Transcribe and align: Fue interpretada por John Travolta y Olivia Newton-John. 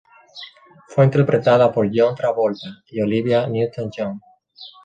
Fue 0.87 1.05
interpretada 1.05 1.71
por 1.71 1.87
John 1.93 2.15
Travolta 2.15 2.81
y 2.87 3.01
Olivia 3.03 3.45
Newton-John. 3.45 4.19